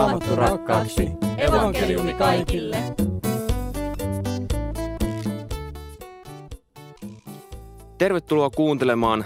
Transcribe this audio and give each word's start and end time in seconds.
raamattu 0.00 0.36
rakkaaksi. 0.36 1.08
Evankeliumi 1.38 2.14
kaikille. 2.14 2.76
Tervetuloa 7.98 8.50
kuuntelemaan 8.50 9.24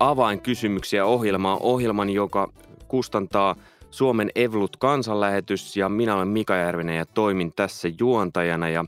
avainkysymyksiä 0.00 1.06
ohjelmaa, 1.06 1.56
ohjelman, 1.56 2.10
joka 2.10 2.52
kustantaa 2.88 3.56
Suomen 3.90 4.30
Evlut 4.34 4.76
kansanlähetys 4.76 5.76
ja 5.76 5.88
minä 5.88 6.16
olen 6.16 6.28
Mika 6.28 6.56
Järvinen 6.56 6.96
ja 6.96 7.06
toimin 7.06 7.52
tässä 7.56 7.88
juontajana 7.98 8.68
ja 8.68 8.84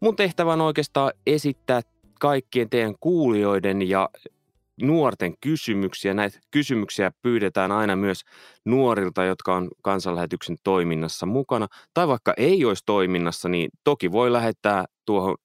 mun 0.00 0.16
tehtävä 0.16 0.52
on 0.52 0.60
oikeastaan 0.60 1.12
esittää 1.26 1.80
kaikkien 2.20 2.70
teidän 2.70 2.94
kuulijoiden 3.00 3.88
ja 3.88 4.08
nuorten 4.82 5.34
kysymyksiä. 5.40 6.14
Näitä 6.14 6.38
kysymyksiä 6.50 7.10
pyydetään 7.22 7.72
aina 7.72 7.96
myös 7.96 8.20
nuorilta, 8.64 9.24
jotka 9.24 9.56
on 9.56 9.68
kansanlähetyksen 9.82 10.56
toiminnassa 10.64 11.26
mukana. 11.26 11.66
Tai 11.94 12.08
vaikka 12.08 12.34
ei 12.36 12.64
olisi 12.64 12.82
toiminnassa, 12.86 13.48
niin 13.48 13.70
toki 13.84 14.12
voi 14.12 14.32
lähettää 14.32 14.84
tuohon 15.06 15.36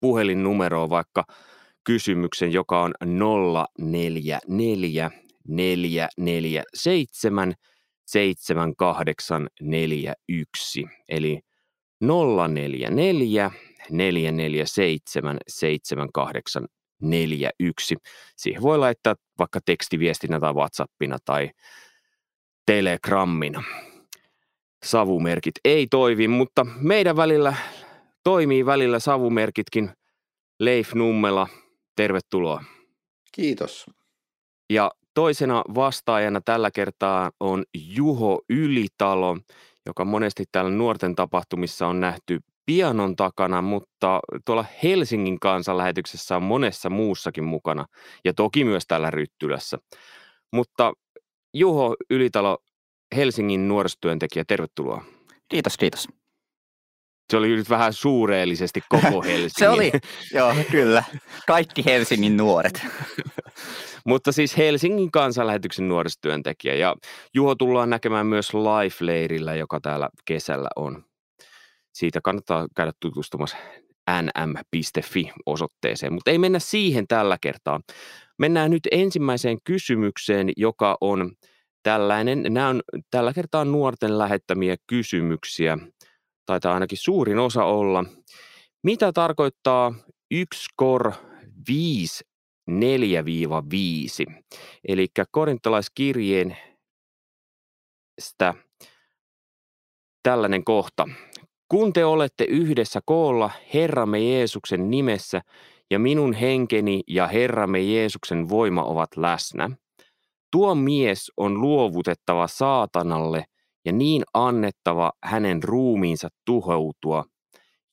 puhelinnumeroon 0.00 0.90
vaikka 0.90 1.24
kysymyksen, 1.84 2.52
joka 2.52 2.82
on 2.82 2.94
044 3.78 5.10
447 5.48 7.54
7841. 8.06 10.84
Eli 11.08 11.40
044 12.00 13.50
447 13.90 15.38
7841 15.48 16.58
41. 17.02 17.96
Siihen 18.36 18.62
voi 18.62 18.78
laittaa 18.78 19.14
vaikka 19.38 19.60
tekstiviestinä 19.64 20.40
tai 20.40 20.52
WhatsAppina 20.52 21.18
tai 21.24 21.50
Telegrammina. 22.66 23.62
Savumerkit 24.84 25.54
ei 25.64 25.86
toivi, 25.90 26.28
mutta 26.28 26.66
meidän 26.80 27.16
välillä 27.16 27.54
toimii 28.24 28.66
välillä 28.66 28.98
savumerkitkin. 28.98 29.90
Leif 30.60 30.94
Nummela, 30.94 31.48
tervetuloa. 31.96 32.64
Kiitos. 33.32 33.86
Ja 34.70 34.90
toisena 35.14 35.64
vastaajana 35.74 36.40
tällä 36.44 36.70
kertaa 36.70 37.30
on 37.40 37.64
Juho 37.74 38.40
Ylitalo, 38.50 39.38
joka 39.86 40.04
monesti 40.04 40.44
täällä 40.52 40.70
nuorten 40.70 41.14
tapahtumissa 41.14 41.86
on 41.86 42.00
nähty 42.00 42.40
pianon 42.66 43.16
takana, 43.16 43.62
mutta 43.62 44.20
tuolla 44.44 44.64
Helsingin 44.82 45.40
kansanlähetyksessä 45.40 46.36
on 46.36 46.42
monessa 46.42 46.90
muussakin 46.90 47.44
mukana 47.44 47.86
ja 48.24 48.34
toki 48.34 48.64
myös 48.64 48.84
täällä 48.88 49.10
Ryttylässä. 49.10 49.78
Mutta 50.52 50.92
Juho 51.54 51.96
Ylitalo, 52.10 52.58
Helsingin 53.16 53.68
nuorisotyöntekijä, 53.68 54.44
tervetuloa. 54.48 55.04
Kiitos, 55.48 55.76
kiitos. 55.76 56.08
Se 57.30 57.36
oli 57.36 57.48
nyt 57.48 57.70
vähän 57.70 57.92
suureellisesti 57.92 58.80
koko 58.88 59.22
Helsingin. 59.28 59.50
Se 59.50 59.68
oli, 59.68 59.92
joo, 60.34 60.54
kyllä. 60.70 61.04
Kaikki 61.46 61.84
Helsingin 61.84 62.36
nuoret. 62.36 62.86
Mutta 64.06 64.32
siis 64.32 64.56
Helsingin 64.56 65.10
kansanlähetyksen 65.10 65.88
nuorisotyöntekijä 65.88 66.74
ja 66.74 66.94
Juho 67.34 67.54
tullaan 67.54 67.90
näkemään 67.90 68.26
myös 68.26 68.52
Life-leirillä, 68.54 69.54
joka 69.54 69.80
täällä 69.80 70.08
kesällä 70.24 70.68
on 70.76 71.04
siitä 71.96 72.20
kannattaa 72.20 72.66
käydä 72.76 72.92
tutustumassa 73.00 73.56
nm.fi-osoitteeseen, 74.22 76.12
mutta 76.12 76.30
ei 76.30 76.38
mennä 76.38 76.58
siihen 76.58 77.06
tällä 77.06 77.38
kertaa. 77.40 77.80
Mennään 78.38 78.70
nyt 78.70 78.88
ensimmäiseen 78.90 79.58
kysymykseen, 79.64 80.50
joka 80.56 80.98
on 81.00 81.32
tällainen. 81.82 82.42
Nämä 82.48 82.68
on 82.68 82.82
tällä 83.10 83.32
kertaa 83.32 83.64
nuorten 83.64 84.18
lähettämiä 84.18 84.76
kysymyksiä, 84.86 85.78
taitaa 86.46 86.74
ainakin 86.74 86.98
suurin 86.98 87.38
osa 87.38 87.64
olla. 87.64 88.04
Mitä 88.82 89.12
tarkoittaa 89.12 89.94
1 90.30 90.66
kor 90.76 91.12
5 91.68 92.24
4-5? 92.70 92.74
Eli 94.88 95.06
korintalaiskirjeen 95.30 96.56
tällainen 100.22 100.64
kohta. 100.64 101.08
Kun 101.68 101.92
te 101.92 102.04
olette 102.04 102.44
yhdessä 102.44 103.00
koolla 103.04 103.50
Herramme 103.74 104.18
Jeesuksen 104.18 104.90
nimessä 104.90 105.42
ja 105.90 105.98
minun 105.98 106.32
henkeni 106.32 107.02
ja 107.08 107.26
Herramme 107.26 107.80
Jeesuksen 107.80 108.48
voima 108.48 108.82
ovat 108.82 109.16
läsnä, 109.16 109.70
tuo 110.52 110.74
mies 110.74 111.32
on 111.36 111.60
luovutettava 111.60 112.46
saatanalle 112.46 113.44
ja 113.84 113.92
niin 113.92 114.22
annettava 114.34 115.12
hänen 115.24 115.62
ruumiinsa 115.62 116.28
tuhoutua, 116.44 117.24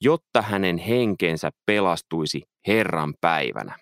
jotta 0.02 0.42
hänen 0.42 0.78
henkensä 0.78 1.50
pelastuisi 1.66 2.42
Herran 2.68 3.14
päivänä. 3.22 3.78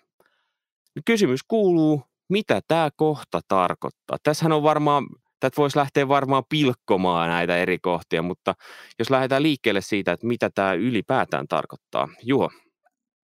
Kysymys 1.04 1.40
kuuluu, 1.48 2.02
mitä 2.28 2.60
tämä 2.68 2.88
kohta 2.96 3.40
tarkoittaa? 3.48 4.16
Tässähän 4.22 4.52
on 4.52 4.62
varmaan 4.62 5.06
tätä 5.42 5.56
voisi 5.56 5.78
lähteä 5.78 6.08
varmaan 6.08 6.44
pilkkomaan 6.48 7.28
näitä 7.28 7.56
eri 7.56 7.78
kohtia, 7.78 8.22
mutta 8.22 8.54
jos 8.98 9.10
lähdetään 9.10 9.42
liikkeelle 9.42 9.80
siitä, 9.80 10.12
että 10.12 10.26
mitä 10.26 10.50
tämä 10.50 10.72
ylipäätään 10.72 11.48
tarkoittaa. 11.48 12.08
Juho. 12.22 12.50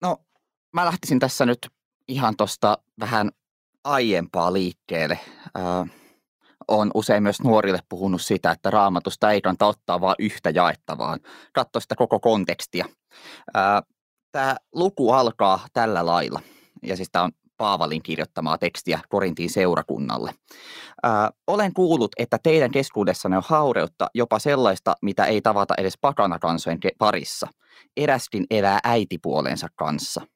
No, 0.03 0.17
mä 0.73 0.85
lähtisin 0.85 1.19
tässä 1.19 1.47
nyt 1.47 1.59
ihan 2.09 2.37
tuosta 2.37 2.79
vähän 3.01 3.31
aiempaa 3.85 4.53
liikkeelle. 4.53 5.19
Äh, 5.59 5.91
on 6.69 6.91
usein 6.95 7.23
myös 7.23 7.43
nuorille 7.43 7.79
puhunut 7.89 8.23
sitä, 8.23 8.51
että 8.51 8.71
raamatusta 8.71 9.31
ei 9.31 9.41
kannata 9.41 9.67
ottaa 9.67 10.01
vain 10.01 10.17
yhtä 10.19 10.51
jaettavaa. 10.51 11.17
Katso 11.53 11.81
sitä 11.81 11.95
koko 11.95 12.21
kontekstia. 12.21 12.87
Äh, 13.57 13.83
tämä 14.33 14.57
luku 14.73 15.13
alkaa 15.13 15.67
tällä 15.73 16.07
lailla. 16.07 16.41
Ja 16.83 16.97
siis 16.97 17.09
tämä 17.13 17.25
on 17.25 17.33
Paavalin 17.57 18.03
kirjoittamaa 18.03 18.59
tekstiä 18.59 19.01
Korintiin 19.09 19.51
seurakunnalle. 19.51 20.35
Ää, 21.03 21.31
olen 21.47 21.75
kuullut, 21.75 22.13
että 22.19 22.39
teidän 22.43 22.71
keskuudessanne 22.71 23.37
on 23.37 23.43
haureutta 23.47 24.07
jopa 24.15 24.39
sellaista, 24.39 24.95
mitä 25.03 25.25
ei 25.25 25.41
tavata 25.41 25.75
edes 25.79 25.99
pakanakansojen 26.01 26.79
parissa. 26.99 27.49
Eräskin 27.97 28.47
elää 28.51 28.79
äitipuolensa 28.85 29.69
kanssa. 29.77 30.27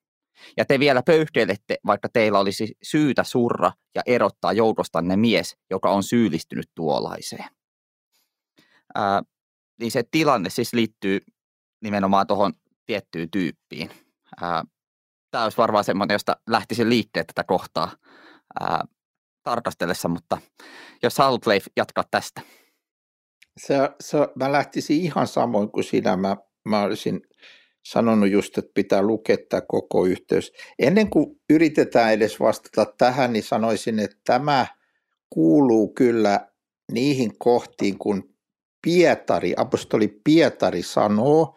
Ja 0.56 0.64
te 0.64 0.78
vielä 0.78 1.02
pöyhkeilette, 1.02 1.76
vaikka 1.86 2.08
teillä 2.08 2.38
olisi 2.38 2.74
syytä 2.82 3.24
surra 3.24 3.72
ja 3.94 4.02
erottaa 4.06 4.52
joukostanne 4.52 5.16
mies, 5.16 5.56
joka 5.70 5.90
on 5.90 6.02
syyllistynyt 6.02 6.70
tuollaiseen. 6.74 7.44
Ää, 8.94 9.22
niin 9.80 9.90
se 9.90 10.02
tilanne 10.10 10.50
siis 10.50 10.74
liittyy 10.74 11.20
nimenomaan 11.82 12.26
tuohon 12.26 12.52
tiettyyn 12.86 13.30
tyyppiin. 13.30 13.90
Tämä 15.30 15.44
olisi 15.44 15.58
varmaan 15.58 15.84
semmoinen, 15.84 16.14
josta 16.14 16.36
lähtisin 16.46 16.88
liikkeelle 16.88 17.26
tätä 17.26 17.44
kohtaa 17.44 17.96
ää, 18.60 18.84
tarkastellessa, 19.42 20.08
mutta 20.08 20.38
jos 21.02 21.18
haluat 21.18 21.46
Leif 21.46 21.66
jatkaa 21.76 22.04
tästä. 22.10 22.40
Se, 23.60 23.74
se, 24.00 24.18
mä 24.34 24.52
lähtisin 24.52 25.00
ihan 25.00 25.26
samoin 25.26 25.70
kuin 25.70 25.84
sinä. 25.84 26.16
Mä, 26.16 26.36
mä 26.68 26.82
olisin 26.82 27.20
sanonut 27.84 28.30
just, 28.30 28.58
että 28.58 28.70
pitää 28.74 29.02
lukea 29.02 29.36
tämä 29.48 29.60
koko 29.68 30.06
yhteys. 30.06 30.52
Ennen 30.78 31.10
kuin 31.10 31.40
yritetään 31.50 32.12
edes 32.12 32.40
vastata 32.40 32.92
tähän, 32.98 33.32
niin 33.32 33.42
sanoisin, 33.42 33.98
että 33.98 34.16
tämä 34.24 34.66
kuuluu 35.30 35.94
kyllä 35.94 36.48
niihin 36.92 37.38
kohtiin, 37.38 37.98
kun 37.98 38.34
Pietari, 38.82 39.54
apostoli 39.56 40.20
Pietari 40.24 40.82
sanoo, 40.82 41.56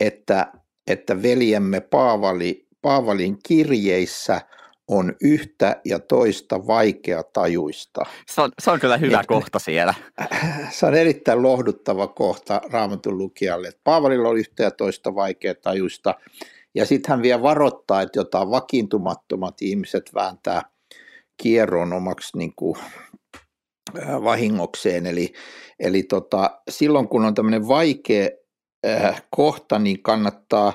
että, 0.00 0.52
että 0.86 1.22
veljemme 1.22 1.80
Paavali 1.80 2.69
Paavalin 2.82 3.38
kirjeissä 3.48 4.40
on 4.88 5.14
yhtä 5.22 5.80
ja 5.84 5.98
toista 5.98 6.66
vaikea 6.66 7.22
tajuista. 7.22 8.04
Se 8.26 8.40
on, 8.40 8.50
se 8.62 8.70
on 8.70 8.80
kyllä 8.80 8.96
hyvä 8.96 9.20
Et, 9.20 9.26
kohta 9.26 9.58
siellä. 9.58 9.94
Se 10.70 10.86
on 10.86 10.94
erittäin 10.94 11.42
lohduttava 11.42 12.06
kohta 12.06 12.60
raamatun 12.72 13.18
lukijalle. 13.18 13.72
Paavalilla 13.84 14.28
on 14.28 14.38
yhtä 14.38 14.62
ja 14.62 14.70
toista 14.70 15.14
vaikea 15.14 15.54
tajuista. 15.54 16.14
Ja 16.74 16.86
sitten 16.86 17.10
hän 17.10 17.22
vielä 17.22 17.42
varoittaa, 17.42 18.02
että 18.02 18.18
jotain 18.18 18.50
vakiintumattomat 18.50 19.62
ihmiset 19.62 20.10
vääntää 20.14 20.62
kierron 21.42 21.92
omaksi 21.92 22.38
niin 22.38 22.52
kuin, 22.56 22.78
äh, 23.98 24.22
vahingokseen. 24.22 25.06
Eli, 25.06 25.32
eli 25.78 26.02
tota, 26.02 26.60
silloin 26.70 27.08
kun 27.08 27.24
on 27.24 27.34
tämmöinen 27.34 27.68
vaikea 27.68 28.28
äh, 28.86 29.22
kohta, 29.30 29.78
niin 29.78 30.02
kannattaa 30.02 30.72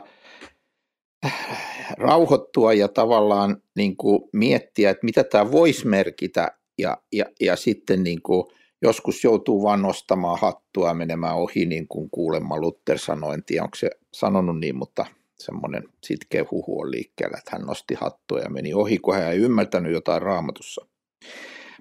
rauhoittua 1.97 2.73
ja 2.73 2.87
tavallaan 2.87 3.57
niin 3.75 3.97
kuin 3.97 4.19
miettiä, 4.33 4.89
että 4.89 5.05
mitä 5.05 5.23
tämä 5.23 5.51
voisi 5.51 5.87
merkitä 5.87 6.47
ja, 6.77 6.97
ja, 7.11 7.25
ja 7.41 7.55
sitten 7.55 8.03
niin 8.03 8.21
kuin 8.21 8.45
joskus 8.81 9.23
joutuu 9.23 9.63
vaan 9.63 9.81
nostamaan 9.81 10.39
hattua 10.41 10.87
ja 10.87 10.93
menemään 10.93 11.35
ohi, 11.35 11.65
niin 11.65 11.87
kuin 11.87 12.09
kuulemma 12.09 12.59
Luther 12.59 12.97
sanoi, 12.97 13.33
en 13.33 13.43
tiedä 13.43 13.63
onko 13.63 13.75
se 13.75 13.89
sanonut 14.13 14.59
niin, 14.59 14.75
mutta 14.75 15.05
semmoinen 15.39 15.83
sitkeä 16.03 16.45
huhu 16.51 16.81
on 16.81 16.91
liikkeellä, 16.91 17.37
että 17.37 17.51
hän 17.53 17.67
nosti 17.67 17.93
hattua 17.93 18.39
ja 18.39 18.49
meni 18.49 18.73
ohi, 18.73 18.97
kun 18.97 19.15
hän 19.15 19.31
ei 19.31 19.37
ymmärtänyt 19.37 19.93
jotain 19.93 20.21
raamatussa. 20.21 20.85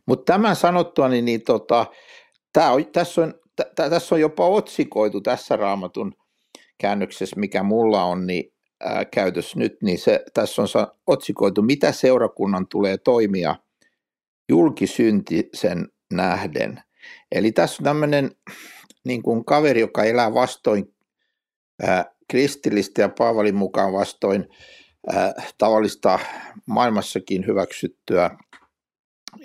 Mutta 0.07 0.33
tämän 0.33 0.57
sanottua, 0.57 1.09
niin, 1.09 1.25
niin 1.25 1.43
tota, 1.43 1.87
tää 2.53 2.73
on, 2.73 2.87
tässä 2.87 3.23
on 3.23 3.35
t- 3.57 3.75
tässä 3.75 4.15
on 4.15 4.21
jopa 4.21 4.49
otsikoitu 4.49 5.21
tässä 5.21 5.57
raamatun 5.57 6.15
käännöksessä, 6.79 7.41
mikä 7.41 7.63
mulla 7.63 8.05
on, 8.05 8.27
niin 8.27 8.54
ää, 8.85 9.05
käytössä 9.05 9.59
nyt, 9.59 9.77
niin 9.83 9.99
se, 9.99 10.25
tässä 10.35 10.63
on 10.63 10.69
otsikoitu, 11.07 11.63
mitä 11.63 11.93
seurakunnan 11.93 12.67
tulee 12.69 12.99
toimia 12.99 13.57
julkisyntisen 14.49 15.89
nähden. 16.13 16.83
Eli 17.33 17.53
tässä 17.53 17.77
on 17.81 17.85
tämmöinen 17.85 18.31
niin 19.05 19.23
kuin 19.23 19.45
kaveri, 19.45 19.81
joka 19.81 20.05
elää 20.05 20.35
vastoin 20.35 20.95
ää, 21.83 22.05
kristillistä 22.31 23.03
ja 23.03 23.09
Paavalin 23.09 23.55
mukaan 23.55 23.93
vastoin 23.93 24.49
ää, 25.13 25.33
tavallista 25.59 26.19
maailmassakin 26.67 27.47
hyväksyttyä 27.47 28.31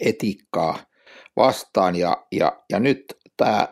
etiikkaa 0.01 0.79
vastaan. 1.35 1.95
Ja, 1.95 2.25
ja, 2.31 2.63
ja 2.69 2.79
nyt 2.79 3.05
tämä 3.37 3.67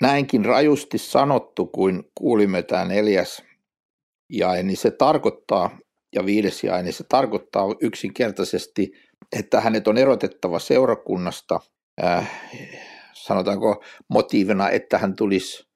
näinkin 0.00 0.44
rajusti 0.44 0.98
sanottu, 0.98 1.66
kuin 1.66 2.04
kuulimme 2.14 2.62
tämä 2.62 2.84
neljäs 2.84 3.49
jae, 4.30 4.62
niin 4.62 4.76
se 4.76 4.90
tarkoittaa, 4.90 5.78
ja 6.14 6.26
viides 6.26 6.64
jae, 6.64 6.82
niin 6.82 6.92
se 6.92 7.04
tarkoittaa 7.04 7.64
yksinkertaisesti, 7.80 8.92
että 9.38 9.60
hänet 9.60 9.88
on 9.88 9.98
erotettava 9.98 10.58
seurakunnasta, 10.58 11.60
äh, 12.04 12.30
sanotaanko 13.12 13.84
motiivina, 14.08 14.70
että 14.70 14.98
hän 14.98 15.16
tulisi 15.16 15.68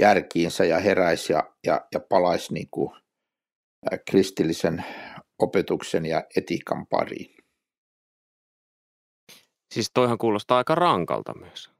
järkiinsä 0.00 0.64
ja 0.64 0.78
heräisi 0.78 1.32
ja, 1.32 1.42
ja, 1.66 1.80
ja 1.92 2.00
palaisi 2.00 2.54
niin 2.54 2.68
kuin, 2.70 2.90
äh, 3.92 3.98
kristillisen 4.10 4.84
opetuksen 5.38 6.06
ja 6.06 6.24
etiikan 6.36 6.86
pariin. 6.86 7.36
Siis 9.74 9.90
toihan 9.94 10.18
kuulostaa 10.18 10.58
aika 10.58 10.74
rankalta 10.74 11.34
myös, 11.34 11.70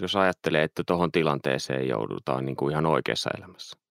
jos 0.00 0.16
ajattelee, 0.16 0.62
että 0.62 0.82
tuohon 0.86 1.12
tilanteeseen 1.12 1.88
joudutaan 1.88 2.44
niin 2.44 2.56
kuin 2.56 2.72
ihan 2.72 2.86
oikeassa 2.86 3.30
elämässä. 3.38 3.83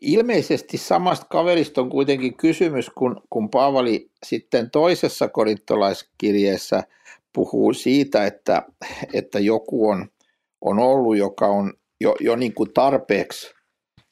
Ilmeisesti 0.00 0.78
samasta 0.78 1.26
kaverista 1.30 1.80
on 1.80 1.90
kuitenkin 1.90 2.36
kysymys, 2.36 2.90
kun, 2.90 3.22
kun 3.30 3.50
Paavali 3.50 4.10
sitten 4.26 4.70
toisessa 4.70 5.28
korintolaiskirjeessä 5.28 6.82
puhuu 7.32 7.72
siitä, 7.72 8.26
että, 8.26 8.62
että 9.12 9.38
joku 9.38 9.88
on, 9.88 10.08
on 10.60 10.78
ollut, 10.78 11.16
joka 11.16 11.46
on 11.46 11.72
jo, 12.00 12.14
jo 12.20 12.36
niin 12.36 12.54
kuin 12.54 12.72
tarpeeksi, 12.72 13.54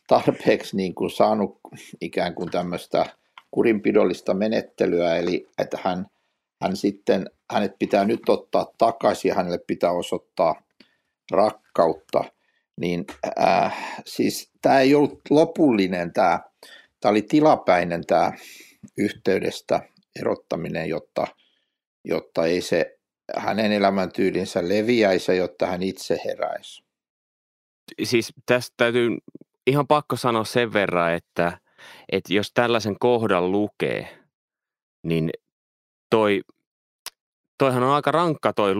tarpeeksi 0.07 0.77
niin 0.77 0.95
kuin 0.95 1.11
saanut 1.11 1.61
ikään 2.01 2.35
kuin 2.35 2.51
tämmöistä 2.51 3.07
kurinpidollista 3.51 4.35
menettelyä, 4.35 5.17
eli 5.17 5.49
että 5.59 5.79
hän, 5.83 6.07
hän 6.63 6.77
sitten, 6.77 7.31
hänet 7.53 7.73
pitää 7.79 8.05
nyt 8.05 8.29
ottaa 8.29 8.67
takaisin 8.79 9.29
ja 9.29 9.35
hänelle 9.35 9.59
pitää 9.67 9.93
osoittaa 9.93 10.63
rakkautta, 11.31 12.25
niin 12.81 13.05
äh, 13.41 14.03
siis 14.07 14.51
tämä 14.63 14.81
ei 14.81 14.95
ollut 14.95 15.21
lopullinen, 15.31 16.13
tämä, 16.13 16.41
tämä 17.01 17.11
oli 17.11 17.23
tilapäinen 17.23 18.07
tämä 18.07 18.33
yhteydestä 18.99 19.81
erottaminen, 20.21 20.89
jotta, 20.89 21.27
jotta 22.05 22.47
ei 22.47 22.61
se 22.61 22.99
hänen 23.37 23.73
elämäntyylinsä 23.73 24.69
leviäisi, 24.69 25.37
jotta 25.37 25.67
hän 25.67 25.83
itse 25.83 26.19
heräisi. 26.25 26.85
Siis 28.05 28.33
tästä 28.47 28.75
täytyy 28.77 29.11
ihan 29.67 29.87
pakko 29.87 30.17
sanoa 30.17 30.45
sen 30.45 30.73
verran, 30.73 31.15
että, 31.15 31.59
että 32.13 32.35
jos 32.35 32.53
tällaisen 32.55 32.97
kohdan 33.01 33.53
lukee, 33.53 34.19
niin 35.03 35.31
toi, 36.11 36.41
toihan 37.59 37.83
on 37.83 37.95
aika 37.95 38.11
rankka 38.11 38.53
toi, 38.53 38.75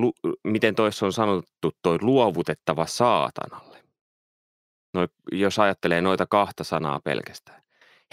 miten 0.45 0.75
toissa 0.75 1.07
on 1.07 1.13
sanottu, 1.13 1.71
toi 1.83 1.99
luovutettava 2.01 2.87
saatanalle. 2.87 3.72
No, 4.95 5.09
jos 5.33 5.59
ajattelee 5.59 6.01
noita 6.01 6.27
kahta 6.27 6.65
sanaa 6.65 7.01
pelkästään. 7.01 7.63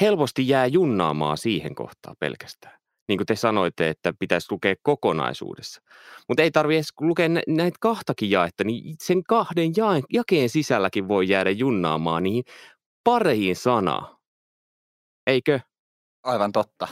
Helposti 0.02 0.48
jää 0.48 0.66
junnaamaan 0.66 1.38
siihen 1.38 1.76
kohtaan 1.76 2.16
pelkästään. 2.20 2.80
Niin 3.08 3.18
kuin 3.18 3.26
te 3.26 3.36
sanoitte, 3.36 3.90
että 3.90 4.14
pitäisi 4.20 4.48
lukea 4.52 4.76
kokonaisuudessa. 4.82 5.82
Mutta 6.28 6.44
ei 6.44 6.52
tarvitse 6.52 6.78
edes 6.78 6.94
lukea 7.02 7.30
näitä 7.48 7.78
kahtakin 7.80 8.32
jaetta, 8.32 8.64
niin 8.64 8.96
sen 9.02 9.24
kahden 9.24 9.72
jakeen 10.14 10.50
sisälläkin 10.50 11.08
voi 11.08 11.30
jäädä 11.30 11.50
junnaamaan 11.50 12.24
niihin 12.24 12.44
pareihin 13.04 13.56
sanaa. 13.56 14.20
Eikö? 15.28 15.60
Aivan 16.24 16.52
totta. 16.52 16.88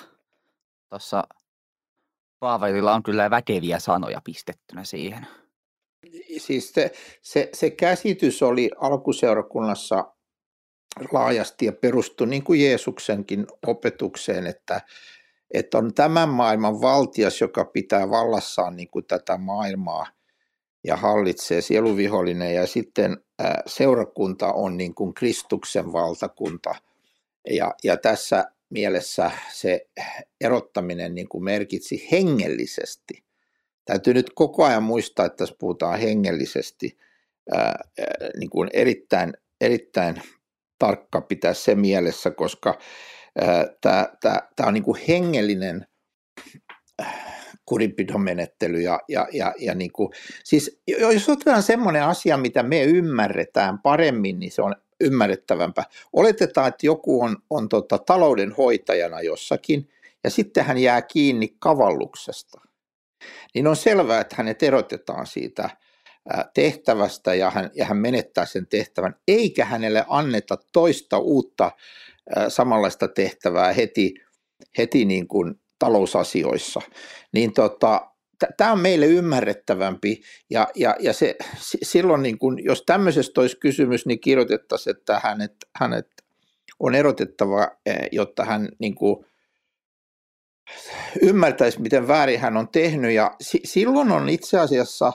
Tuossa 0.90 1.24
Paavelilla 2.40 2.94
on 2.94 3.04
kyllä 3.04 3.30
väkeviä 3.30 3.80
sanoja 3.80 4.22
pistettynä 4.24 4.84
siihen. 4.84 5.28
Siis 6.38 6.74
se, 6.74 6.92
se, 7.22 7.50
se 7.54 7.70
käsitys 7.70 8.44
oli 8.44 8.70
alkuseurakunnassa 8.78 10.14
laajasti 11.12 11.66
ja 11.66 11.74
perustui 11.74 12.28
niin 12.28 12.44
kuin 12.44 12.62
Jeesuksenkin 12.62 13.48
opetukseen, 13.68 14.48
että, 14.48 14.82
että 15.54 15.78
on 15.78 15.94
tämän 15.94 16.30
maailman 16.30 16.82
valtias, 16.82 17.42
joka 17.42 17.66
pitää 17.66 18.10
vallassaan 18.10 18.76
niin 18.76 18.90
kuin 18.90 19.06
tätä 19.06 19.38
maailmaa 19.38 20.08
ja 20.84 20.96
hallitsee 20.96 21.62
sieluvihollinen 21.62 22.56
ja 22.56 22.68
sitten 22.68 23.18
seurakunta 23.66 24.54
on 24.54 24.78
niin 24.78 24.96
kuin 24.96 25.14
Kristuksen 25.14 25.94
valtakunta. 25.94 26.76
Ja, 27.50 27.74
ja 27.84 27.98
tässä 27.98 28.46
mielessä 28.70 29.32
se 29.54 29.88
erottaminen 30.42 31.16
niin 31.16 31.30
kuin 31.30 31.44
merkitsi 31.44 32.08
hengellisesti. 32.12 33.27
Täytyy 33.88 34.14
nyt 34.14 34.30
koko 34.36 34.66
ajan 34.66 34.84
muistaa, 34.84 35.26
että 35.26 35.38
tässä 35.38 35.56
puhutaan 35.60 36.00
hengellisesti 36.00 36.98
ää, 37.56 37.80
niin 38.40 38.50
kuin 38.50 38.70
erittäin, 38.74 39.34
erittäin 39.62 40.22
tarkka 40.80 41.22
pitää 41.22 41.54
se 41.54 41.76
mielessä, 41.76 42.32
koska 42.32 42.80
tämä 43.82 44.68
on 44.68 44.74
niin 44.74 44.84
kuin 44.84 45.02
hengellinen 45.08 45.88
kurinpidomenettely. 47.66 48.82
Ja, 48.82 49.00
ja, 49.08 49.28
ja, 49.34 49.54
ja 49.60 49.76
niin 49.76 49.92
kuin, 49.92 50.10
siis 50.44 50.82
jos 50.88 51.30
otetaan 51.30 51.64
semmoinen 51.64 52.04
asia, 52.04 52.38
mitä 52.38 52.64
me 52.64 52.84
ymmärretään 52.84 53.80
paremmin, 53.80 54.40
niin 54.40 54.52
se 54.52 54.62
on 54.62 54.76
ymmärrettävämpää. 55.02 55.84
Oletetaan, 56.14 56.68
että 56.68 56.86
joku 56.86 57.22
on, 57.22 57.38
on 57.50 57.70
tota, 57.70 57.98
taloudenhoitajana 57.98 59.22
jossakin, 59.22 59.90
ja 60.24 60.30
sitten 60.30 60.66
hän 60.66 60.78
jää 60.78 61.02
kiinni 61.02 61.56
kavalluksesta. 61.60 62.62
Niin 63.56 63.68
on 63.68 63.76
selvää, 63.76 64.22
että 64.22 64.36
hänet 64.36 64.64
erotetaan 64.64 65.28
siitä 65.28 65.70
tehtävästä 66.54 67.34
ja 67.34 67.50
hän, 67.50 67.72
ja 67.74 67.86
hän 67.86 67.98
menettää 67.98 68.46
sen 68.46 68.68
tehtävän, 68.68 69.16
eikä 69.28 69.66
hänelle 69.66 70.06
anneta 70.08 70.58
toista 70.74 71.18
uutta 71.18 71.72
samanlaista 72.50 73.08
tehtävää 73.08 73.74
heti, 73.74 74.14
heti 74.78 75.06
niin 75.06 75.28
kuin 75.28 75.60
talousasioissa. 75.80 76.82
Niin 77.34 77.54
tota, 77.54 78.12
tämä 78.58 78.72
on 78.72 78.80
meille 78.80 79.06
ymmärrettävämpi 79.06 80.22
ja, 80.50 80.68
ja, 80.76 80.96
ja 81.00 81.14
se, 81.14 81.36
silloin 81.84 82.24
niin 82.24 82.38
kun, 82.38 82.64
jos 82.64 82.84
tämmöisestä 82.86 83.42
olisi 83.42 83.58
kysymys, 83.58 84.06
niin 84.06 84.20
kirjoitettaisiin, 84.20 84.98
että 84.98 85.22
hänet, 85.24 85.56
hänet 85.76 86.08
on 86.80 86.96
erotettava, 86.96 87.68
jotta 88.12 88.46
hän 88.46 88.70
niin 88.80 88.96
kuin, 88.96 89.26
ymmärtäisi, 91.22 91.82
miten 91.82 92.08
väärin 92.08 92.40
hän 92.40 92.58
on 92.58 92.68
tehnyt 92.70 93.12
ja 93.12 93.36
si, 93.42 93.60
silloin 93.64 94.12
on 94.12 94.30
itse 94.30 94.60
asiassa 94.60 95.14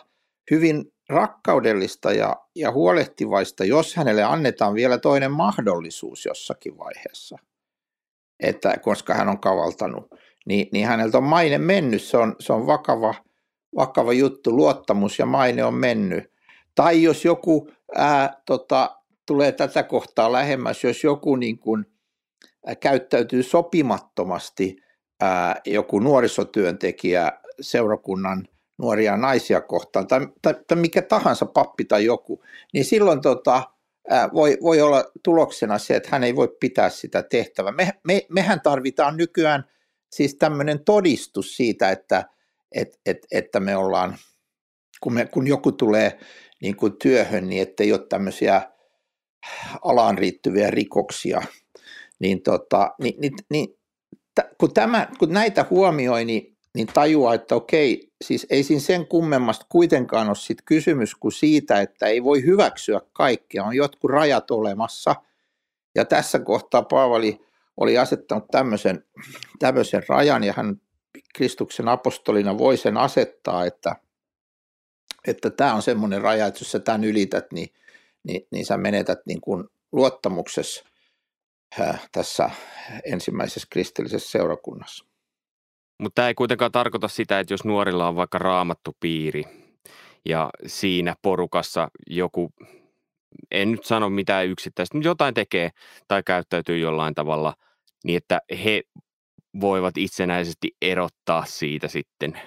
hyvin 0.50 0.92
rakkaudellista 1.09 2.12
ja, 2.12 2.37
ja 2.54 2.73
huolehtivaista, 2.73 3.64
jos 3.64 3.97
hänelle 3.97 4.23
annetaan 4.23 4.75
vielä 4.75 4.99
toinen 4.99 5.32
mahdollisuus 5.32 6.25
jossakin 6.25 6.78
vaiheessa, 6.78 7.38
että 8.40 8.76
koska 8.82 9.14
hän 9.14 9.28
on 9.28 9.40
kavaltanut 9.40 10.06
niin, 10.47 10.68
niin 10.73 10.87
häneltä 10.87 11.18
on 11.18 11.25
maine 11.25 11.59
mennyt. 11.59 12.02
Se 12.02 12.16
on, 12.16 12.37
se 12.40 12.52
on 12.52 12.66
vakava, 12.66 13.14
vakava 13.76 14.12
juttu, 14.12 14.56
luottamus 14.56 15.18
ja 15.18 15.26
maine 15.26 15.64
on 15.64 15.75
mennyt. 15.75 16.32
Tai 16.75 17.02
jos 17.02 17.25
joku 17.25 17.71
ää, 17.94 18.42
tota, 18.47 18.97
tulee 19.26 19.52
tätä 19.52 19.82
kohtaa 19.82 20.32
lähemmäs, 20.32 20.85
jos 20.85 21.04
joku 21.04 21.37
niin 21.37 21.59
kuin, 21.59 21.87
ää, 22.66 22.75
käyttäytyy 22.75 23.42
sopimattomasti, 23.42 24.76
joku 25.67 25.99
nuorisotyöntekijä 25.99 27.33
seurakunnan 27.61 28.49
nuoria 28.79 29.17
naisia 29.17 29.61
kohtaan, 29.61 30.07
tai, 30.07 30.29
tai, 30.43 30.55
tai 30.67 30.79
mikä 30.79 31.02
tahansa 31.02 31.47
pappi 31.47 31.85
tai 31.85 32.05
joku, 32.05 32.43
niin 32.73 32.85
silloin 32.85 33.21
tota, 33.21 33.62
ää, 34.11 34.29
voi, 34.35 34.59
voi 34.62 34.81
olla 34.81 35.05
tuloksena 35.25 35.79
se, 35.79 35.97
että 35.97 36.09
hän 36.12 36.25
ei 36.25 36.37
voi 36.37 36.57
pitää 36.61 36.91
sitä 36.91 37.23
tehtävää. 37.23 37.73
Me, 37.73 37.91
me, 38.05 38.26
mehän 38.29 38.61
tarvitaan 38.61 39.17
nykyään– 39.17 39.64
siis 40.12 40.35
tämmöinen 40.35 40.85
todistus 40.85 41.57
siitä, 41.57 41.91
että, 41.91 42.25
et, 42.73 43.00
et, 43.07 43.19
että 43.31 43.61
me 43.61 43.76
ollaan, 43.76 44.17
kun, 45.00 45.12
me, 45.14 45.26
kun 45.26 45.47
joku 45.47 45.73
tulee 45.73 46.19
niin 46.62 46.76
kuin 46.76 46.93
työhön, 47.02 47.49
niin 47.49 47.62
ettei 47.62 47.93
ole 47.93 48.07
tämmöisiä 48.09 48.62
alaan 49.85 50.19
riittyviä 50.19 50.71
rikoksia, 50.71 51.43
niin, 52.19 52.43
tota, 52.43 52.91
niin, 53.02 53.14
niin, 53.21 53.33
niin 53.50 53.79
kun, 54.58 54.74
tämä, 54.74 55.08
kun 55.18 55.32
näitä 55.32 55.66
huomioi, 55.70 56.24
niin 56.24 56.52
niin 56.74 56.86
tajuaa, 56.86 57.34
että 57.34 57.54
okei, 57.54 58.12
siis 58.24 58.46
ei 58.50 58.62
siinä 58.62 58.80
sen 58.80 59.06
kummemmasta 59.06 59.66
kuitenkaan 59.68 60.26
ole 60.28 60.36
sit 60.36 60.58
kysymys 60.64 61.14
kuin 61.14 61.32
siitä, 61.32 61.80
että 61.80 62.06
ei 62.06 62.24
voi 62.24 62.42
hyväksyä 62.44 63.00
kaikkea, 63.12 63.64
on 63.64 63.76
jotkut 63.76 64.10
rajat 64.10 64.50
olemassa. 64.50 65.14
Ja 65.94 66.04
tässä 66.04 66.38
kohtaa 66.38 66.82
Paavali 66.82 67.40
oli 67.76 67.98
asettanut 67.98 68.44
tämmöisen, 68.50 69.04
tämmöisen 69.58 70.02
rajan, 70.08 70.44
ja 70.44 70.52
hän 70.56 70.80
Kristuksen 71.34 71.88
apostolina 71.88 72.58
voi 72.58 72.76
sen 72.76 72.96
asettaa, 72.96 73.64
että, 73.64 73.96
että 75.26 75.50
tämä 75.50 75.74
on 75.74 75.82
semmoinen 75.82 76.22
raja, 76.22 76.46
että 76.46 76.60
jos 76.60 76.72
sä 76.72 76.78
tämän 76.78 77.04
ylität, 77.04 77.52
niin, 77.52 77.68
niin, 78.24 78.46
niin 78.50 78.66
sä 78.66 78.76
menetät 78.76 79.18
niin 79.26 79.40
kuin 79.40 79.64
luottamuksessa 79.92 80.84
tässä 82.12 82.50
ensimmäisessä 83.05 83.67
kristillisessä 83.71 84.31
seurakunnassa. 84.31 85.05
Mutta 86.02 86.14
tämä 86.14 86.29
ei 86.29 86.35
kuitenkaan 86.35 86.73
tarkoita 86.73 87.09
sitä, 87.09 87.41
että 87.41 87.52
jos 87.55 87.64
nuorilla 87.64 88.09
on 88.09 88.17
vaikka 88.17 88.38
raamattu 88.38 88.97
piiri 89.00 89.45
ja 90.25 90.50
siinä 90.67 91.14
porukassa 91.23 91.88
joku, 92.07 92.52
en 93.50 93.71
nyt 93.71 93.85
sano 93.85 94.11
mitään 94.11 94.47
yksittäistä, 94.47 94.97
mutta 94.97 95.09
jotain 95.09 95.35
tekee 95.35 95.71
tai 96.09 96.23
käyttäytyy 96.23 96.79
jollain 96.79 97.14
tavalla, 97.14 97.55
niin 98.05 98.17
että 98.17 98.41
he 98.64 98.83
voivat 99.61 99.97
itsenäisesti 99.97 100.76
erottaa 100.83 101.45
siitä 101.45 101.88
sitten. 101.88 102.41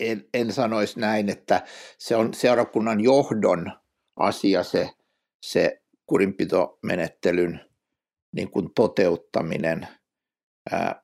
En, 0.00 0.24
en 0.34 0.52
sanoisi 0.52 1.00
näin, 1.00 1.28
että 1.28 1.62
se 1.98 2.16
on 2.16 2.34
seurakunnan 2.34 3.00
johdon 3.00 3.72
asia 4.16 4.62
se, 4.62 4.90
se 5.42 5.82
kurinpitomenettelyn 6.06 7.67
niin 8.32 8.50
kuin 8.50 8.68
toteuttaminen– 8.74 9.88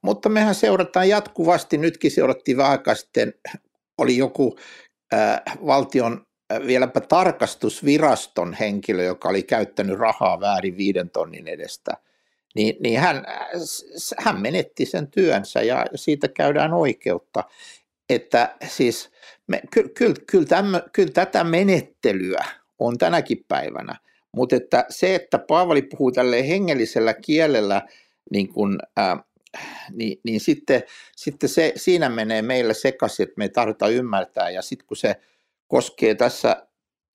mutta 0.02 0.28
mehän 0.28 0.54
seurataan 0.54 1.08
jatkuvasti, 1.08 1.78
nytkin 1.78 2.10
seurattiin 2.10 2.56
vähän 2.56 2.72
aikaa 2.72 2.94
sitten, 2.94 3.34
oli 3.98 4.16
joku 4.16 4.56
ää, 5.12 5.42
valtion 5.66 6.26
ää, 6.50 6.60
vieläpä 6.66 7.00
tarkastusviraston 7.00 8.54
henkilö, 8.54 9.02
joka 9.02 9.28
oli 9.28 9.42
käyttänyt 9.42 9.98
rahaa 9.98 10.40
väärin 10.40 10.76
viiden 10.76 11.10
tonnin 11.10 11.48
edestä, 11.48 11.90
niin, 12.54 12.76
niin 12.80 13.00
hän, 13.00 13.24
hän 14.18 14.40
menetti 14.40 14.86
sen 14.86 15.10
työnsä 15.10 15.62
ja 15.62 15.86
siitä 15.94 16.28
käydään 16.28 16.72
oikeutta. 16.72 17.44
Että 18.08 18.56
siis 18.66 19.10
me, 19.46 19.62
kyllä, 19.70 19.90
kyllä, 19.94 20.16
kyllä, 20.30 20.46
tämmö, 20.46 20.82
kyllä 20.92 21.12
tätä 21.12 21.44
menettelyä 21.44 22.44
on 22.78 22.98
tänäkin 22.98 23.44
päivänä, 23.48 23.96
mutta 24.34 24.56
että 24.56 24.86
se, 24.88 25.14
että 25.14 25.38
Paavali 25.38 25.82
puhuu 25.82 26.12
tälle 26.12 26.48
hengellisellä 26.48 27.14
kielellä 27.14 27.82
niin 28.30 28.48
kuin, 28.48 28.78
äh, 28.98 29.18
niin, 29.92 30.20
niin 30.24 30.40
sitten, 30.40 30.82
sitten 31.16 31.48
se, 31.48 31.72
siinä 31.76 32.08
menee 32.08 32.42
meillä 32.42 32.74
sekaisin, 32.74 33.24
että 33.24 33.34
me 33.36 33.44
ei 33.44 33.48
tarvita 33.48 33.88
ymmärtää. 33.88 34.50
Ja 34.50 34.62
sitten 34.62 34.86
kun 34.86 34.96
se 34.96 35.16
koskee 35.68 36.14
tässä 36.14 36.66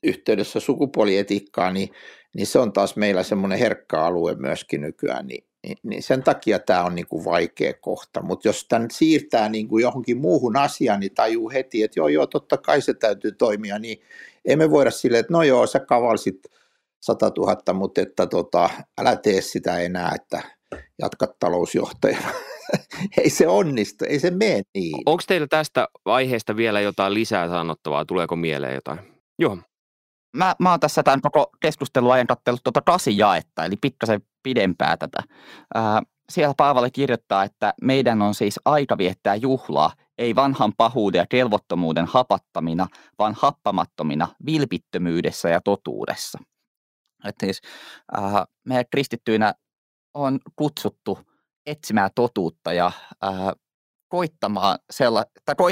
yhteydessä 0.04 0.60
sukupuolietiikkaa, 0.60 1.72
niin, 1.72 1.90
niin 2.36 2.48
se 2.48 2.60
on 2.60 2.74
taas 2.74 2.96
meillä 2.96 3.24
semmoinen 3.24 3.60
herkkä 3.60 4.02
alue 4.02 4.36
myöskin 4.36 4.82
nykyään, 4.82 5.28
niin, 5.28 5.44
niin, 5.64 5.78
niin 5.84 6.04
sen 6.04 6.24
takia 6.24 6.60
tämä 6.60 6.84
on 6.84 6.96
niin 6.96 7.08
kuin 7.08 7.26
vaikea 7.26 7.74
kohta, 7.74 8.22
mutta 8.22 8.48
jos 8.48 8.66
tämän 8.70 8.88
siirtää 8.92 9.50
niin 9.50 9.68
kuin 9.68 9.82
johonkin 9.82 10.18
muuhun 10.18 10.58
asiaan, 10.58 11.00
niin 11.00 11.14
tajuu 11.14 11.50
heti, 11.50 11.84
että 11.84 12.00
joo 12.00 12.08
joo, 12.08 12.28
totta 12.28 12.58
kai 12.58 12.82
se 12.82 12.94
täytyy 12.94 13.32
toimia, 13.32 13.80
niin 13.80 14.02
emme 14.46 14.70
voida 14.70 14.92
silleen, 14.92 15.20
että 15.20 15.34
no 15.34 15.44
joo, 15.44 15.68
sä 15.68 15.80
kavalsit 15.80 16.40
100 17.02 17.32
000, 17.38 17.74
mutta 17.74 18.02
että 18.02 18.28
tota, 18.28 18.70
älä 19.02 19.16
tee 19.16 19.42
sitä 19.42 19.80
enää, 19.80 20.12
että 20.16 20.42
jatka 21.00 21.28
talousjohtajana. 21.40 22.30
ei 23.24 23.30
se 23.30 23.48
onnistu, 23.48 24.06
ei 24.06 24.20
se 24.20 24.32
mene 24.32 24.62
niin. 24.76 25.04
Onko 25.06 25.24
teillä 25.28 25.48
tästä 25.48 25.88
aiheesta 26.06 26.56
vielä 26.56 26.82
jotain 26.82 27.14
lisää 27.14 27.50
sanottavaa? 27.50 28.06
Tuleeko 28.06 28.36
mieleen 28.36 28.76
jotain? 28.76 29.00
Joo. 29.40 29.58
Mä, 30.38 30.56
mä 30.60 30.72
oon 30.72 30.80
tässä 30.80 31.04
tämän 31.04 31.22
koko 31.22 31.50
keskustelun 31.62 32.14
ajan 32.14 32.28
katsellut 32.28 32.64
tuota 32.64 32.98
jaetta, 33.16 33.66
eli 33.66 33.76
pikkasen 33.82 34.22
pidempää 34.44 34.98
tätä. 34.98 35.24
Ää, 35.76 36.02
siellä 36.32 36.54
Paavali 36.58 36.92
kirjoittaa, 36.92 37.44
että 37.44 37.74
meidän 37.82 38.22
on 38.22 38.34
siis 38.34 38.60
aika 38.66 38.98
viettää 38.98 39.36
juhlaa, 39.36 39.92
ei 40.18 40.36
vanhan 40.36 40.74
pahuuden 40.78 41.20
ja 41.20 41.26
kelvottomuuden 41.30 42.06
hapattamina, 42.06 42.88
vaan 43.20 43.36
happamattomina 43.38 44.28
vilpittömyydessä 44.46 45.50
ja 45.50 45.62
totuudessa. 45.62 46.40
Että 47.26 47.46
siis, 47.46 47.62
äh, 48.18 48.34
me 48.66 48.86
kristittyinä 48.92 49.54
on 50.14 50.40
kutsuttu 50.56 51.20
etsimään 51.66 52.10
totuutta 52.16 52.74
ja 52.74 52.92
ää, 53.22 53.54
koittamaan 54.08 54.80
sella, 54.90 55.26
tai 55.46 55.56
ko, 55.56 55.70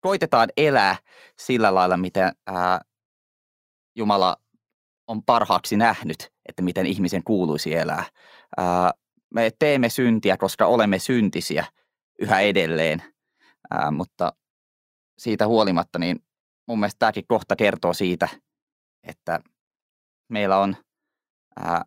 koitetaan 0.00 0.48
elää 0.56 0.96
sillä 1.38 1.74
lailla, 1.74 1.96
miten 1.96 2.32
ää, 2.46 2.80
Jumala 3.96 4.36
on 5.06 5.22
parhaaksi 5.22 5.76
nähnyt, 5.76 6.32
että 6.48 6.62
miten 6.62 6.86
ihmisen 6.86 7.24
kuuluisi 7.24 7.74
elää. 7.74 8.04
Ää, 8.56 8.92
me 9.34 9.50
teemme 9.58 9.88
syntiä, 9.88 10.36
koska 10.36 10.66
olemme 10.66 10.98
syntisiä 10.98 11.64
yhä 12.18 12.40
edelleen, 12.40 13.02
ää, 13.70 13.90
mutta 13.90 14.32
siitä 15.18 15.46
huolimatta, 15.46 15.98
niin 15.98 16.24
mun 16.68 16.80
mielestä 16.80 16.98
tämäkin 16.98 17.24
kohta 17.28 17.56
kertoo 17.56 17.92
siitä, 17.92 18.28
että 19.02 19.40
meillä 20.28 20.58
on 20.58 20.76
ää, 21.56 21.84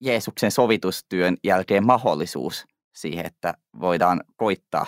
Jeesuksen 0.00 0.50
sovitustyön 0.50 1.36
jälkeen 1.44 1.86
mahdollisuus 1.86 2.64
siihen, 2.94 3.26
että 3.26 3.54
voidaan 3.80 4.20
koittaa 4.36 4.86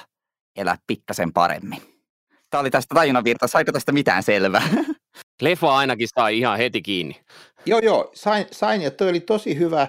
elää 0.56 0.78
pikkasen 0.86 1.32
paremmin. 1.32 1.82
Tämä 2.50 2.60
oli 2.60 2.70
tästä 2.70 2.94
tajunnavirta. 2.94 3.46
Saiko 3.46 3.72
tästä 3.72 3.92
mitään 3.92 4.22
selvää? 4.22 4.68
Leffa 5.42 5.76
ainakin 5.76 6.08
sai 6.14 6.38
ihan 6.38 6.58
heti 6.58 6.82
kiinni. 6.82 7.20
Joo, 7.66 7.78
joo, 7.78 8.10
sain, 8.14 8.46
sain 8.50 8.82
ja 8.82 8.90
toi 8.90 9.08
oli 9.08 9.20
tosi 9.20 9.58
hyvä, 9.58 9.88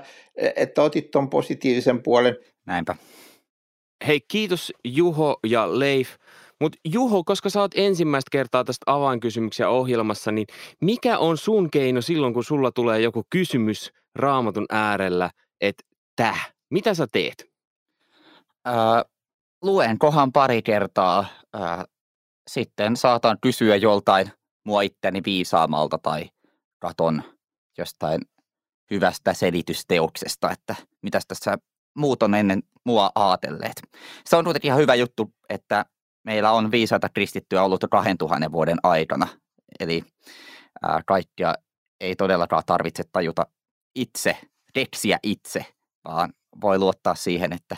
että 0.55 0.81
otit 0.81 1.11
tuon 1.11 1.29
positiivisen 1.29 2.03
puolen. 2.03 2.37
Näinpä. 2.65 2.95
Hei, 4.07 4.21
kiitos 4.27 4.73
Juho 4.83 5.39
ja 5.47 5.79
Leif. 5.79 6.09
Mutta 6.61 6.77
Juho, 6.85 7.23
koska 7.23 7.49
sä 7.49 7.61
oot 7.61 7.71
ensimmäistä 7.75 8.29
kertaa 8.31 8.63
tästä 8.63 8.83
avainkysymyksiä 8.85 9.69
ohjelmassa, 9.69 10.31
niin 10.31 10.47
mikä 10.81 11.17
on 11.17 11.37
sun 11.37 11.71
keino 11.71 12.01
silloin, 12.01 12.33
kun 12.33 12.43
sulla 12.43 12.71
tulee 12.71 13.01
joku 13.01 13.23
kysymys 13.29 13.91
raamatun 14.15 14.65
äärellä, 14.69 15.29
että 15.61 15.83
täh, 16.15 16.53
mitä 16.69 16.93
sä 16.93 17.07
teet? 17.11 17.45
Öö, 18.67 18.73
luen 19.61 19.99
kohan 19.99 20.31
pari 20.31 20.61
kertaa, 20.61 21.25
öö, 21.55 21.61
sitten 22.49 22.97
saatan 22.97 23.37
kysyä 23.41 23.75
joltain 23.75 24.31
mua 24.65 24.81
itteni 24.81 25.21
viisaamalta 25.25 25.97
tai 25.97 26.29
katon 26.79 27.23
jostain 27.77 28.21
hyvästä 28.91 29.33
selitysteoksesta, 29.33 30.51
että 30.51 30.75
mitä 31.01 31.19
tässä 31.27 31.57
muut 31.95 32.23
on 32.23 32.35
ennen 32.35 32.63
mua 32.85 33.11
aatelleet. 33.15 33.81
Se 34.25 34.35
on 34.35 34.43
kuitenkin 34.43 34.69
ihan 34.69 34.79
hyvä 34.79 34.95
juttu, 34.95 35.33
että 35.49 35.85
meillä 36.23 36.51
on 36.51 36.71
viisaita 36.71 37.09
kristittyä 37.09 37.63
ollut 37.63 37.81
jo 37.81 37.87
2000 37.87 38.51
vuoden 38.51 38.77
aikana. 38.83 39.27
Eli 39.79 40.03
ää, 40.83 41.01
kaikkia 41.05 41.53
ei 41.99 42.15
todellakaan 42.15 42.63
tarvitse 42.65 43.03
tajuta 43.11 43.47
itse, 43.95 44.37
keksiä 44.73 45.19
itse, 45.23 45.65
vaan 46.07 46.33
voi 46.61 46.79
luottaa 46.79 47.15
siihen, 47.15 47.53
että 47.53 47.75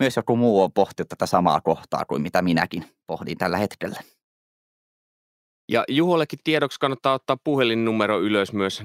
myös 0.00 0.16
joku 0.16 0.36
muu 0.36 0.62
on 0.62 0.72
pohtinut 0.72 1.08
tätä 1.08 1.26
samaa 1.26 1.60
kohtaa 1.60 2.04
kuin 2.04 2.22
mitä 2.22 2.42
minäkin 2.42 2.84
pohdin 3.06 3.38
tällä 3.38 3.58
hetkellä. 3.58 4.00
Ja 5.68 5.84
Juhollekin 5.88 6.38
tiedoksi 6.44 6.80
kannattaa 6.80 7.14
ottaa 7.14 7.36
puhelinnumero 7.44 8.20
ylös 8.20 8.52
myös 8.52 8.82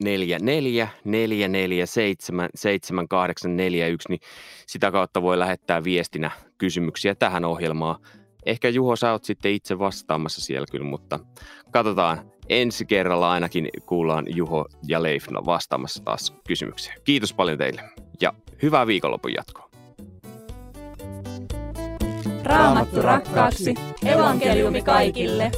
044 0.00 0.88
447 1.04 2.48
7841, 2.54 4.08
niin 4.08 4.20
sitä 4.66 4.90
kautta 4.90 5.22
voi 5.22 5.38
lähettää 5.38 5.84
viestinä 5.84 6.30
kysymyksiä 6.58 7.14
tähän 7.14 7.44
ohjelmaan. 7.44 7.96
Ehkä 8.46 8.68
Juho, 8.68 8.96
sä 8.96 9.12
oot 9.12 9.24
sitten 9.24 9.52
itse 9.52 9.78
vastaamassa 9.78 10.40
siellä 10.40 10.66
kyllä, 10.70 10.86
mutta 10.86 11.20
katsotaan. 11.70 12.32
Ensi 12.52 12.84
kerralla 12.84 13.30
ainakin 13.30 13.68
kuullaan 13.86 14.24
Juho 14.28 14.66
ja 14.88 15.02
Leif 15.02 15.26
vastaamassa 15.46 16.04
taas 16.04 16.34
kysymyksiä. 16.48 16.94
Kiitos 17.04 17.32
paljon 17.32 17.58
teille 17.58 17.82
ja 18.20 18.32
hyvää 18.62 18.86
viikonlopun 18.86 19.34
jatkoa. 19.34 19.70
Raamattu 22.44 23.02
rakkaaksi. 23.02 23.74
Evankeliumi 24.06 24.82
kaikille. 24.82 25.50